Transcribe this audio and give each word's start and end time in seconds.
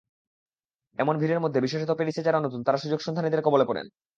এমন 0.99 1.15
ভিড়ের 1.17 1.39
মধ্যে 1.39 1.59
বিশেষত 1.61 1.91
প্যারিসে 1.91 2.21
যাঁরা 2.23 2.39
নতুন, 2.39 2.59
তাঁরা 2.63 2.77
সুযোগসন্ধানীদের 2.77 3.41
কবলে 3.41 3.65
পড়েন। 3.65 3.87